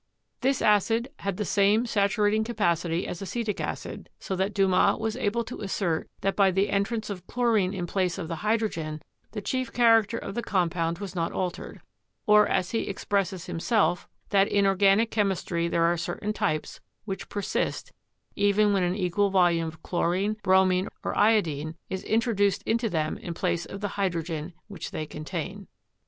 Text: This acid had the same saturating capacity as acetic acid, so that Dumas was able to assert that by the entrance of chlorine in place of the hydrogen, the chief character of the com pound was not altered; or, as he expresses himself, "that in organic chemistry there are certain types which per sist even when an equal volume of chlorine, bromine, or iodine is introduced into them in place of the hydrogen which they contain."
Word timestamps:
This 0.39 0.63
acid 0.63 1.09
had 1.19 1.37
the 1.37 1.45
same 1.45 1.85
saturating 1.85 2.43
capacity 2.43 3.05
as 3.07 3.21
acetic 3.21 3.61
acid, 3.61 4.09
so 4.17 4.35
that 4.35 4.51
Dumas 4.51 4.97
was 4.97 5.15
able 5.15 5.43
to 5.43 5.61
assert 5.61 6.09
that 6.21 6.35
by 6.35 6.49
the 6.49 6.71
entrance 6.71 7.11
of 7.11 7.27
chlorine 7.27 7.71
in 7.71 7.85
place 7.85 8.17
of 8.17 8.27
the 8.27 8.37
hydrogen, 8.37 9.03
the 9.33 9.43
chief 9.43 9.71
character 9.71 10.17
of 10.17 10.33
the 10.33 10.41
com 10.41 10.71
pound 10.71 10.97
was 10.97 11.13
not 11.13 11.31
altered; 11.31 11.81
or, 12.25 12.47
as 12.47 12.71
he 12.71 12.87
expresses 12.87 13.45
himself, 13.45 14.09
"that 14.31 14.47
in 14.47 14.65
organic 14.65 15.11
chemistry 15.11 15.67
there 15.67 15.83
are 15.83 15.97
certain 15.97 16.33
types 16.33 16.79
which 17.05 17.29
per 17.29 17.43
sist 17.43 17.91
even 18.35 18.73
when 18.73 18.81
an 18.81 18.95
equal 18.95 19.29
volume 19.29 19.67
of 19.67 19.83
chlorine, 19.83 20.35
bromine, 20.41 20.87
or 21.03 21.15
iodine 21.15 21.75
is 21.91 22.01
introduced 22.05 22.63
into 22.63 22.89
them 22.89 23.19
in 23.19 23.35
place 23.35 23.67
of 23.67 23.81
the 23.81 23.89
hydrogen 23.99 24.53
which 24.67 24.89
they 24.89 25.05
contain." 25.05 25.67